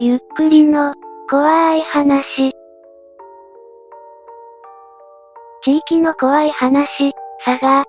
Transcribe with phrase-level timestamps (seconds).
[0.00, 0.92] ゆっくりの、
[1.30, 2.52] 怖い話。
[5.62, 7.12] 地域の怖い話、
[7.44, 7.84] 佐賀。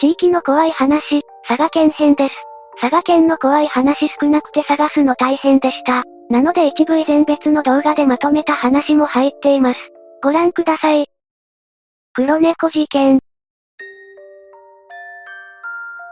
[0.00, 2.34] 地域の怖い話、佐賀県編です。
[2.80, 6.04] 佐賀県の怖い話少なくて探すの大変でした。
[6.30, 9.80] なので一部以前別の動画でまとめた話も入っています。
[10.22, 11.08] ご覧ください。
[12.14, 13.20] 黒猫事件。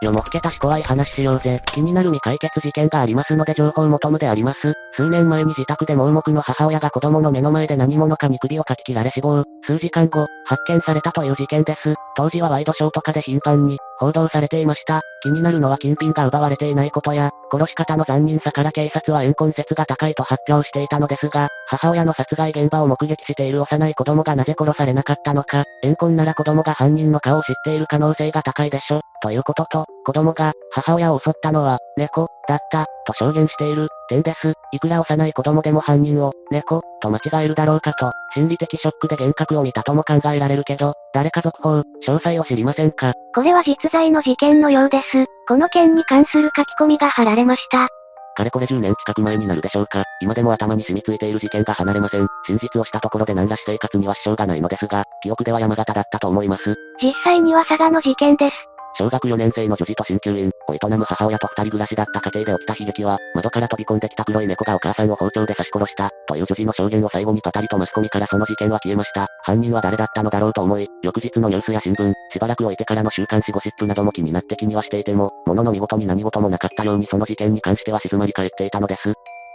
[0.01, 1.61] よもふけたし怖い話しようぜ。
[1.73, 4.19] 気になる未解決事件がありますので情報求む。
[4.19, 4.75] であります。
[4.93, 9.45] 数年前に自宅で盲目の母親が子供の目の前で何者かに首をかき切られ死亡。
[9.63, 11.95] 数時間後、発見されたという事件です。
[12.17, 15.03] 当時はワイドショーとかで頻繁に報道されていました。
[15.23, 34.55] 気になるのは金品が奪われていないことや、殺し方の残忍さから警察は怨恨説が高いと発表していたのですが、母親の殺害現場を目撃している幼い子供がなぜ殺されなかったのか、怨恨なら子供が犯人の顔を知っている可能性が高いでしょ、ということと、子供が、母親を襲ったのは、猫、だった、と証言している、点です。
[34.73, 41.85] いくら幼い子供でも犯人を、猫、と間違えるだろうかと、心理的ショックで幻覚を見たとも考えられるけど、誰か続報、詳
[42.19, 43.13] 細を知りませんか？
[43.35, 45.27] これは実在の事件のようです。
[45.49, 47.89] この件に関する書き込みが貼られました。
[48.37, 50.05] かれこれ10年近く前になるでしょうか。
[50.23, 52.27] 今でも頭に染みついている事件が離れません。
[52.47, 56.77] 真実をしたところで何ら私生活には支障がないのですが、記憶では山形だったと思います。
[57.03, 58.55] 実際には佐賀の事件です。
[58.99, 69.29] 小学4年生の女児と鍼灸院を営む母親と二人暮らしだった家庭で起きた悲劇は、窓から飛び込んできた黒い猫がお母さんを包丁で刺し殺した、という女児の証言を最後にパタリとマスコミからその事件は消えました。
[69.45, 79.15] 犯人は誰だったのだろうと思い、翌日のニュースや新聞、しばらく置いてからの週刊誌ゴシップなども気になって気にはしていても、ものの見事に何事もなかったようにその事件に関しては静まり返っていたのです。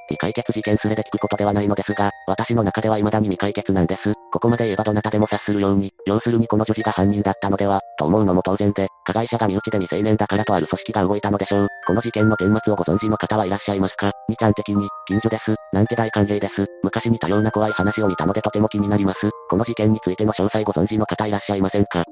[0.09, 4.13] 未解決事件すれで聞くことではないのですが、私の中では未だに未解決なんです。
[4.31, 11.67] ここまで言えばどなたでも察するように、要するにこの女児が犯人だったのでは、と思うのも当然で、加害者が身内で未成年だからとある組織が動いたのでしょう。
[11.85, 14.11] この事件の顛末をご存知の方はいらっしゃいますか？
[14.29, 15.55] みちゃん的に、近所です。
[15.71, 16.65] なんて大歓迎です。
[16.83, 19.29] 昔に多様な怖い話を見たのでとても気になります。
[19.49, 22.03] この事件についての詳細ご存知の方いらっしゃいませんか？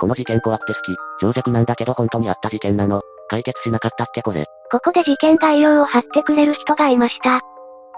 [0.00, 0.96] この事件怖くて好き。
[1.20, 3.00] 長尺なんだけど本当にあった事件なの。
[3.28, 4.44] 解決しなかったっけこれ。
[4.70, 7.40] ここで事件概要を貼ってくれる人がいました。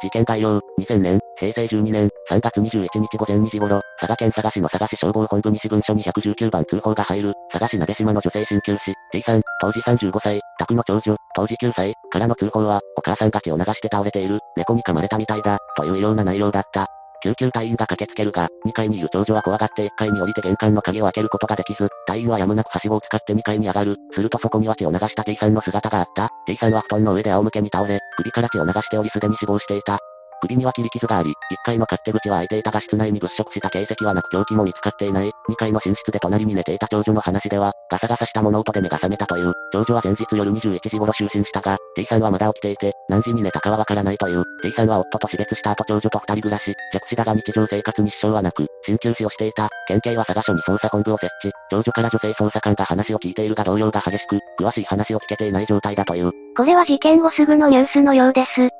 [0.02, 16.99] 事件概要、2000年、平成12年、3月21日午前2時頃、佐賀県佐賀市の佐賀市消防本部西分署に119番通報が入る、佐賀市鍋島の女性鍼灸師、T さん、当時35歳、宅の長女、当時9歳、からの通報は、お母さんが血を流して倒れている、猫に噛まれたみたいだ、というような内容だった。
[17.22, 23.96] 救急隊員が駆けつけるが、2階にいる長女は怖がって1階に降りて玄関の鍵を開けることができず、隊員はやむなくはしごを使って2階に上がる。
[24.12, 26.30] するとそこには血を流した T さんの姿があった。
[26.46, 29.98] T さんは布団の上で仰向けに倒れ、首から血を流しておりすでに死亡していた。
[30.40, 31.34] 首には切り傷があり、1
[31.64, 35.30] 階の勝手口は開いていたが室内に物色した形跡はなく凶器も見つかっていない。
[35.48, 39.52] 2階の寝室で隣に寝ていた長女の話では、ガサガサした物音で目が覚めたという。
[39.72, 44.44] 長女は前日夜21時頃就寝したが、T さんはまだ起きていて、何時に寝たかはわからないという。
[44.62, 49.68] T さんは夫と死別した後長女と二人暮らし、弱視だが日常生活に支障はなく、鍼灸師をしていた。
[49.86, 51.52] 県警は佐賀署に捜査本部を設置。
[51.70, 56.30] 長女から女性捜査官が話を聞いているが動揺が激しく、詳しい話を聞けていない状態だという。
[56.56, 58.70] これは事件後すぐのニュースのようです。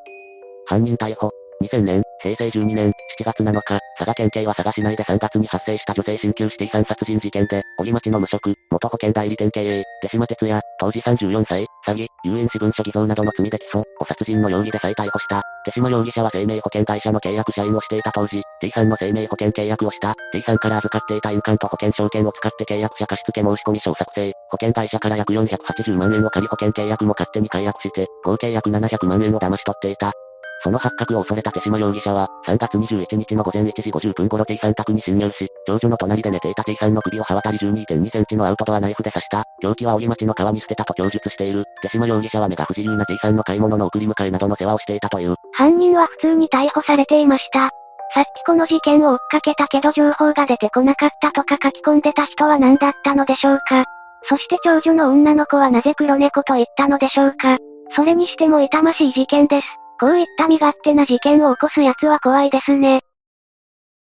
[0.67, 1.40] 犯人逮捕。
[1.63, 15.43] 2000年、平成12年、7月7日、佐賀県警は佐賀市内で3月に発生した女性鍼灸師 T さん殺人事件で、折町の無職、元保険代理店経営、手島哲也、当時34歳、詐欺、遊園市文書偽造などの罪で起訴、お殺人の容疑で再逮捕した。
[15.67, 20.15] 手島容疑者は生命保険会社の契約社員をしていた当時、T さんの生命保険契約をした。
[20.33, 24.33] T さんから預かっていた印鑑と保険証券を使って契約者貸付申込書を作成。
[24.49, 30.13] 保険会社から約480万円を借り保険契約も勝手に解約して、合計約700万円を騙し取っていた。
[30.63, 39.45] その発覚を恐れた手島容疑者は、3月21日の午前1時50分頃 T さん宅に侵入し、長女の隣で寝ていた T さんの首を刃渡り12.2センチのアウトドアナイフで刺した。
[39.63, 41.65] 凶器は折町の川に捨てたと供述している。
[41.83, 45.37] 手島容疑者は目が不自由な T さんの買い物の送り迎えなどの世話をしていたという。
[45.53, 47.71] 犯人は普通に逮捕されていました。
[48.13, 53.85] さっきこの事件を追っかけたけど情報が出てこなかったとか書き込んでた人は何だったのでしょうか
[54.25, 57.59] そして長女の女の子はなぜ黒猫と言ったのでしょうか
[57.95, 59.80] それにしても痛ましい事件です。
[60.01, 63.03] こういった身勝手な事件を起こす奴は怖いですね。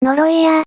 [0.02, 0.64] 呪いや、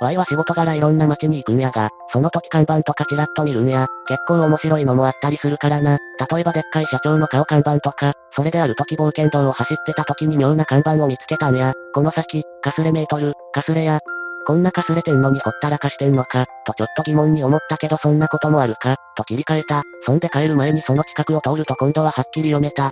[0.00, 3.86] Y は仕事柄いろんな街に行くんやが、その時看板とかチラッと見るんや。
[4.08, 5.98] 結構面白いのもあったりするからな。
[6.30, 11.74] 例えばでっかい社長の顔看板とか、それである時冒険道を走ってた時に妙な看板を見つけたんや。
[11.94, 14.00] この先、かすれメートル、かすれや。
[14.46, 19.82] こんなかすれてんのにほったらかしてんのか、とちょっと疑問に思ったけどそんなこともあるか、と切り替えた。
[20.02, 22.90] そんで帰る前にその近くを通ると今度ははっきり読めた。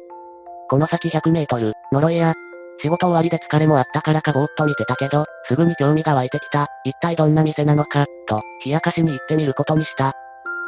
[0.69, 2.35] この先100メートル、呪いや、
[2.79, 6.69] 仕事終わりで疲れもあったからかぼーっと見てたけど、すぐに興味が湧いてきた。
[6.85, 10.15] 一体どんな店なのか、と、冷やかしに行ってみることにした。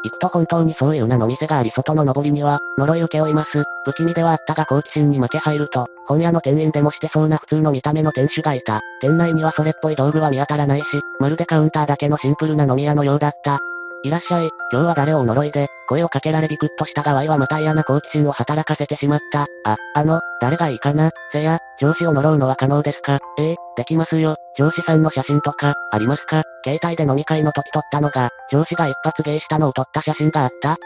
[0.04, 3.64] 行くと本当にそういう名の店があり外の上りには、呪い受け負います。
[3.84, 8.80] 不気味ではあったが好奇心に負け入ると、本屋の店員でもしてそうな普通の見た目の店主がいた。
[9.00, 10.84] 店内にはそれっぽい道具は見当たらないし、
[11.18, 13.60] まるでカウンターだけのシンプルな飲み屋のようだった。
[14.02, 19.46] いらっしゃい、今日は誰を呪いで、声をかけられビクッとしたが Y はまた嫌な好奇心を働かせてしまった。
[19.64, 21.10] あ、あの、誰がいいかな？
[21.32, 23.18] せや、上司を呪うのは可能ですか？
[23.38, 24.36] ええできますよ。
[24.58, 26.42] 上司さんの写真とか、ありますか？
[26.66, 30.76] 携帯で飲み会の時撮ったのが、上司が一発芸したのを撮った写真があった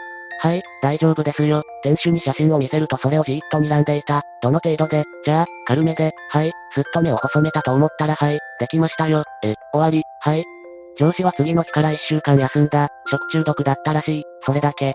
[0.41, 1.63] はい、大丈夫ですよ。
[1.83, 4.23] 店主に写真を見せるとそれをじーっと睨んでいた。
[4.41, 9.25] どの程度で、じゃあ、軽めで、はい、すっと目を細めたと思ったらはい、できましたよ。
[9.43, 10.45] え、終わり、はい、
[10.97, 12.87] 上司は次の日から一週間休んだ。
[13.11, 14.23] 食中毒だったらしい。
[14.41, 14.93] それだけ。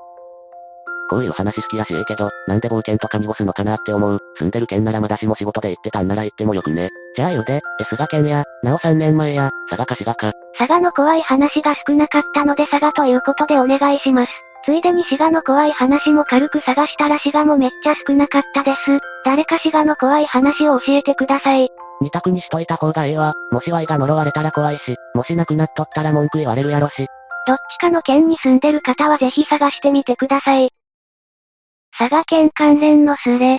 [1.09, 4.19] こういう話好きやしええけど、なんで冒険とか濁すのかなって思う。
[4.37, 6.89] 住んでる県ならまだしも仕事で行ってたんなら行ってもよくね。
[7.17, 10.33] じゃあ言うで、S が県や、なお3年前や、佐賀か滋賀か。
[10.59, 14.33] 佐賀の怖い話が少なかったので佐賀ということでお願いします。
[14.65, 18.99] ついでに滋賀の怖い話も軽く探したら滋賀もめっちゃ少なかったです。
[19.25, 21.69] 誰か滋賀の怖い話を教えてください。
[22.01, 23.35] 二択にしといた方がええわ。
[23.51, 27.07] もし Y が呪われたら怖いし、もし亡くなっとったら文句言われるやろし。
[27.47, 30.71] どっちかの県に住んでる方はぜひ探してみてください。
[31.97, 33.59] 佐賀県関連のスレ。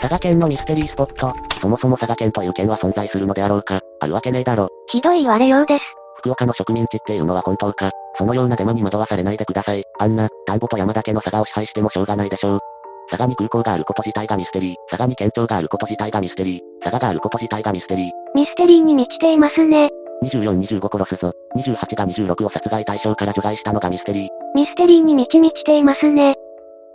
[0.00, 1.32] 佐賀県のミステリースポット。
[1.60, 3.78] そもそも佐賀県という県は存在するのであろうか。
[4.00, 4.68] あるわけねえだろ。
[4.88, 5.84] ひどい言われようです。
[6.16, 7.92] 福岡の植民地っていうのは本当か。
[8.16, 9.84] そのようなデマに惑わされないでください。
[10.00, 12.60] あんな、田んぼと山だけの佐賀を支配してもしょうがないでしょう。
[13.10, 14.74] 佐賀に空港があること自体がミステリー。
[14.88, 16.60] 佐賀に県庁があること自体がミステリー。
[16.82, 18.10] 佐賀があること自体がミステリー。
[18.34, 19.90] ミステリーに満ちていますね。
[20.28, 21.32] 24、25殺すぞ。
[21.56, 24.28] 28が26を殺害対象から除外したのがミステリー。
[24.54, 26.36] ミステリーに満ち満ちていますね。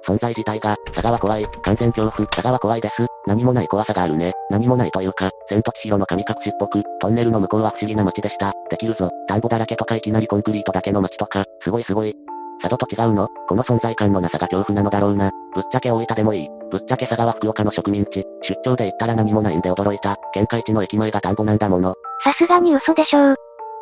[0.05, 3.07] 存在自体が、佐賀は怖い、完全恐怖、佐賀は怖いです。
[3.25, 4.33] 何もない怖さがあるね。
[4.49, 8.53] 何もないというか、千と千尋の神隠しっぽく、トンネルの向こうは不思議な街でした。
[8.69, 9.09] できるぞ。
[9.27, 12.13] 田んぼだらけとかいきなりコンクリートだけの街とか、すごいすごい。
[12.61, 15.31] 佐渡と違うのこの存在感のなさが恐怖なのだろうな。
[15.53, 16.49] ぶっちゃけ大分でもいい。
[16.73, 18.25] ぶっちゃけ佐賀は福岡の植民地。
[18.41, 20.17] 出張で行ったら何もないんで驚いた。
[20.33, 21.93] 県下一の駅前が田んぼなんだもの。
[22.23, 23.35] さすがに嘘でしょう。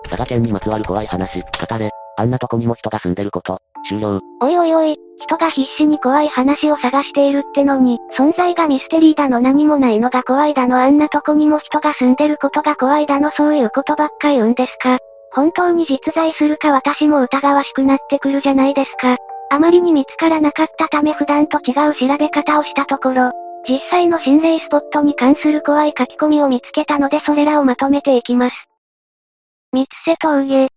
[0.03, 1.89] 佐賀県にまつわる怖い話、語れ。
[2.17, 3.59] あんなとこにも人が住んでること。
[3.87, 4.19] 終了。
[4.41, 14.97] おいおいおい、人が必死に怖い話を探しているってのに、存在がミステリーだの何もないのが怖いだのあんなとこにも人が住んでることが怖いだのそういうことばっか言うんですか。
[15.33, 19.15] 本当に実在するか私も疑わしくなってくるじゃないですか。
[19.53, 23.33] あまりに見つからなかったため普段と違う調べ方をしたところ、
[23.67, 28.55] 実際の心霊スポットに関する怖い書き込みを見つけたのでそれらをまとめていきます。
[29.73, 30.69] 三瀬峠。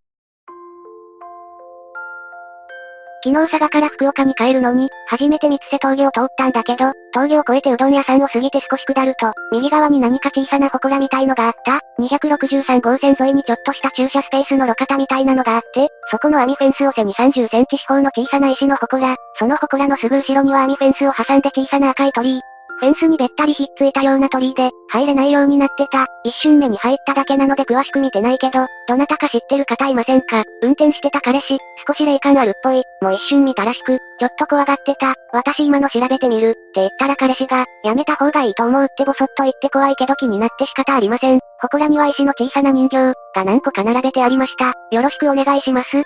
[3.25, 11.81] 昨日佐賀から福岡に帰るのに、初めて三瀬峠を通ったんだけど、峠を越えてうどん屋さんを過ぎて少し下ると、右側に何か小さな祠みたいのがあった。
[12.03, 22.43] 263号線沿いにちょっとした駐車スペースの路肩みたいなのがあって、そこの網フェンスを背に30センチ四方の小さな石の祠、その祠のすぐ後ろには網フェンスを挟んで小さな赤い鳥居、
[22.81, 26.07] フェンスにべったりひっついたような鳥居で、入れないようになってた。
[26.25, 32.83] 一瞬目に入っただけなので詳しく見てないけど、どなたか知ってる方いませんか運転してた彼氏、少し霊感あるっぽい。
[33.01, 35.15] もう一瞬見たらしく、ちょっと怖がってた。
[35.33, 36.51] 私今の調べてみる。
[36.51, 41.41] って言ったら彼氏が、やめた方がいいと思うってぼそっと言って怖いけど気になって仕方ありません。
[41.63, 44.73] 祠には石の小さな人形、が何個か並べてありました。
[44.91, 46.03] よろしくお願いします。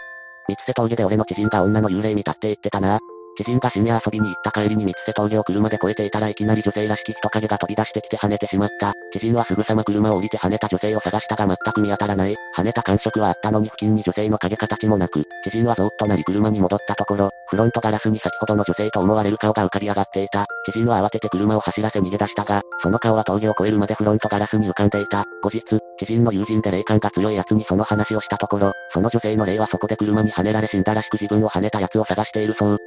[0.49, 2.99] 三瀬峠で俺の知人が女の幽霊見たって言ってたな。
[3.38, 8.95] 知人が深夜遊びに行った帰りに三瀬峠を車で越えていたらいきなり女性らしき人影が飛び出してきて跳ねてしまった。
[9.12, 12.35] 知人はすぐさま車を降りて跳ねた女性を探したが全く見当たらない。
[12.57, 20.45] 跳ねた感触はあったのに付近に女性の影形もなく、知人はゾーッとなり車に戻ったところ、フロントガラスに先ほどの女性と思われる顔が浮かび上がっていた。
[20.66, 25.25] 知人は慌てて車を走らせ逃げ出したが、その顔は峠を越えるまでフロントガラスに浮かんでいた。
[25.45, 25.62] 後日、
[25.97, 32.78] 知人の友人で霊感が強い奴にその話をしたところ、その女性の霊はそこで車に跳ねられ死んだらしく自分を跳ねた奴を探しているそう。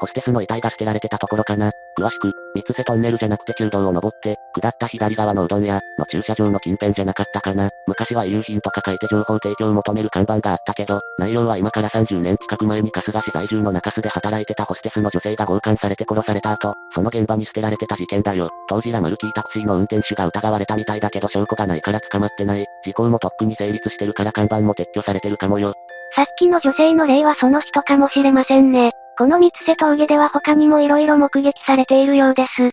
[0.00, 1.70] ホステスの遺体が捨てられてたところかな。
[1.98, 7.70] 詳しく、三瀬トンネルじゃなくて旧道を登って、下った左側のうどん屋の駐車場の近辺じゃなかったかな。
[7.86, 18.50] 昔は遺留品とか書いて情報提供を求める看板があったけど、内容は今から30年近く前に春日市在住の中洲で働いてたホステスの女性が強姦されて殺された後、その現場に捨てられてた事件だよ。
[18.68, 22.64] 当時ラマルキータクシーの運転手が疑われたみたいだけど証拠がないから捕まってない。
[22.84, 25.74] 時効もとっくに成立してるから看板も撤去されてるかもよ。
[26.14, 28.92] さっきの女性の例はその人かもしれませんね。
[29.18, 32.70] この三瀬峠では他にも色々目撃されているようです。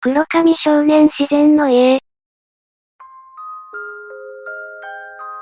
[0.00, 1.98] 黒髪少年自然の家。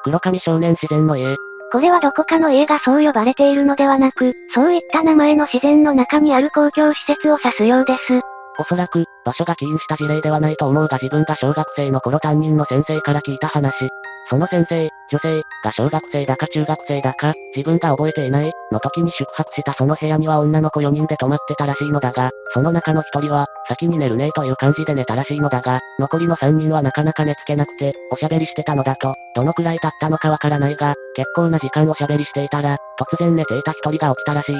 [0.02, 1.36] 黒髪少年自然の家。
[1.72, 8.22] これはどこかの家がそう呼ばれているのではなく、そういった名前の自然の中にある公共施設を指すようです。
[8.58, 13.90] おそらく、場所が起因した事例ではないと思うが自分が小学生の頃担任の先生から聞いた話。
[14.30, 34.56] その先生、女性、が小学生だか中学生だか、自分が覚えていない、の時に宿泊したその部屋には女の子4人で泊まってたらしいのだが、その中の1人は、先に寝るねという感じで寝たらしいのだが、残りの3人はなかなか寝つけなくて、おしゃべりしてたのだと、どのくらい経ったのかわからないが、結構な時間おしゃべりしていたら、突然寝ていた1人が起きたらしい。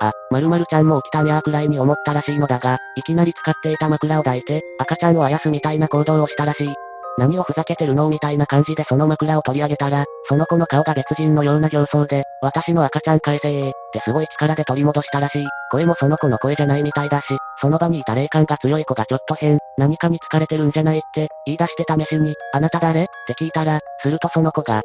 [0.00, 6.74] あ、〇〇ちゃんも起きたんやくらいに思ったらしいのだが、いきなり使っていた枕を抱いて、赤ちゃんをあやすみたいな行動をしたらしい。
[7.16, 15.46] 何をふざけてるのみたいな感じでその枕を取り上げたら、その子の顔が別人のような形相で、私の赤ちゃん返せー、ってすごい力で取り戻したらしい。
[15.70, 24.82] 声もその子の声じゃないみたいだし、その場にいた霊感が強い子がちょっと変、何かに疲れてるんじゃないって、言い出して試しに、あなた誰って聞いたら、するとその子が、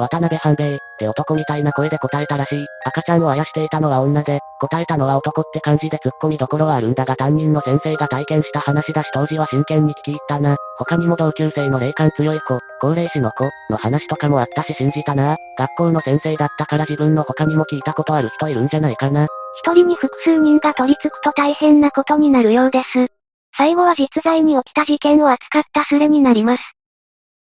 [0.00, 2.66] 渡辺半兵衛って男みたいな声で答えたらしい。
[2.86, 10.56] 赤ちゃんをあやしていたのは女で、答えたのは男って感じで突っ込みどころはあるんだが担任の先生が体験した話だし当時は真剣に聞き入ったな。
[10.78, 15.36] 他にも同級生の霊感強い子、高齢士の子、の話とかもあったし信じたな。
[15.58, 19.26] 学校の先生だったから自分の他にも聞いたことある人いるんじゃないかな。
[19.62, 23.08] 一人に複数人が取り付くと大変なことになるようです。
[23.54, 26.62] 最後は実在に起きた事件を扱ったスレになります。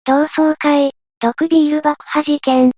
[0.04, 0.92] 同窓会、
[1.24, 2.72] 毒ビール爆破事件。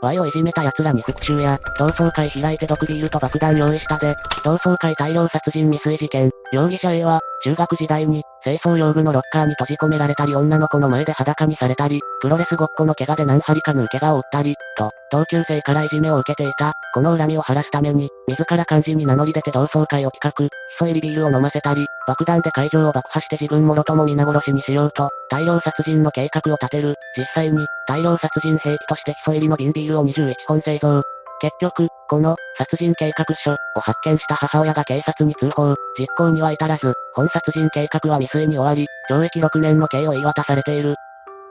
[0.00, 4.14] Y をいじめた奴らに復讐や、同窓会開いて毒ビールと爆弾用意したで、
[4.44, 6.30] 同窓会大量殺人未遂事件。
[6.52, 16.72] 容疑者 A は、中学時代に、清掃用具のロッカーに閉じ込められたり女の子の前で裸にされたり、プロレスごっこの怪我で何針か縫う怪我を負ったり、と、同級生からいじめを受けていた。
[16.94, 26.94] この恨みを晴らすために、自ら漢字に名乗り出て同窓会を企画、ヒ素入りビールを飲ませたり、爆弾で会場を爆破して自分もろとも皆殺しにしようと、大量殺人の計画を立てる。
[27.16, 31.02] 実際に、大量殺人兵器としてヒ素入りの瓶ビールを21本製造。
[31.42, 40.94] 結局、この、殺人計画書を発見した母親が警察に通報、実行には至らず、本殺人計画は未遂に終わり、懲役6年の刑を言い渡されている。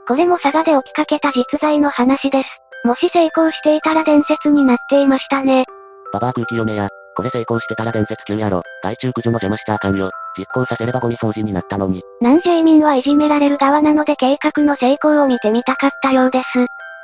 [0.07, 2.47] これも佐賀で起きかけた実在の話です。
[2.85, 5.65] もし成功していたら伝説になっていましたね。
[6.13, 6.87] ババア空気読めや。
[7.17, 8.63] これ成功してたら伝説級やろ。
[8.81, 10.09] 害虫駆除の邪魔したあかんよ。
[10.37, 12.01] 実行させればゴミ掃除になったのに。
[12.21, 16.45] 南西民はいじめられる側なので計画の成功を見てみたかったようです。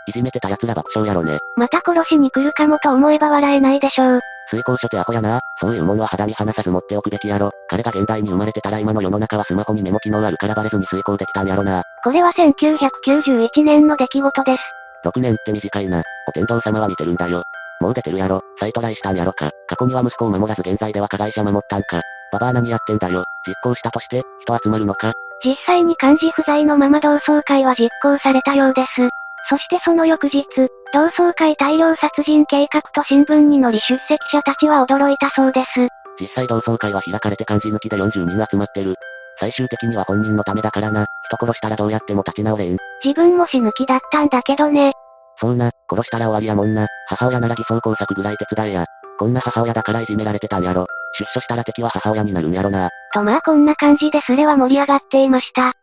[0.07, 1.37] いじめてた奴ら爆笑やろね。
[1.55, 4.19] また殺しに来るかもと思えば笑えないでしょう。
[4.49, 5.41] 水耕書ってアホやな。
[5.59, 7.51] そういうもんは肌身離さず持っておくべきやろ。
[7.69, 11.83] 彼が現代に生まれてたら今の世の中はスマホにメモ機能あるからバレずに遂行できたんやろな。
[12.03, 14.63] これは1991年の出来事です。
[15.05, 16.03] 6年って短いな。
[16.27, 17.43] お天道様は見てるんだよ。
[17.81, 18.41] もう出てるやろ。
[18.59, 19.51] 再トライしたんやろか。
[19.67, 22.01] 過去には息子を守らず現在では加害者守ったんか。
[22.31, 23.25] ババア何やってんだよ。
[23.45, 25.13] 実行したとして、人集まるのか。
[25.43, 29.09] 実際に漢字不在のまま同窓会は実行されたようです。
[29.49, 30.45] そしてその翌日、
[30.93, 35.87] 同窓会大量殺人計画と新聞に載り出席者たちは驚いたそうです。
[36.19, 38.95] 実際同窓会は開かれて漢字抜きで40人集まってる。
[39.39, 41.05] 最終的には本人のためだからな。
[41.27, 42.77] 人殺したらどうやっても立ち直れん。
[43.03, 44.93] 自分も死ぬ気だったんだけどね。
[45.39, 46.87] そうな、殺したら終わりやもんな。
[47.07, 48.85] 母親なら偽装工作ぐらい手伝えや。
[49.19, 50.87] こんな母親だからいじめられてたんやろ。
[51.17, 52.89] 出所したら敵は母親になるんやろな。
[53.13, 55.73] とまあこんな感じでスレは盛り上がっていました。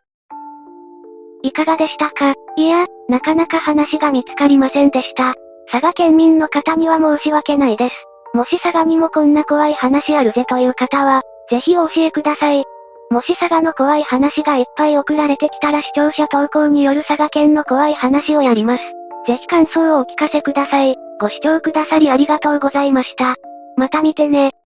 [1.44, 2.32] いかがでしたか？
[2.56, 5.34] いや、なかなか話が見つかりませんでした。
[5.70, 7.94] 佐賀県民の方には申し訳ないです。
[8.32, 11.20] もし佐賀にもこんな怖い話あるぜという方は、
[11.50, 12.64] ぜひお教えください。
[13.10, 18.82] もし佐賀の怖い話がいっぱい送られてきたら視聴者投稿による佐賀県の怖い話をやります。
[19.26, 20.96] ぜひ感想をお聞かせください。
[21.20, 23.36] ご視聴くださりありがとうございました。
[23.76, 24.54] また見てね。